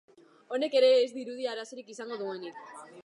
[0.55, 2.63] Honek ere ez dirudi arazorik izango duenik.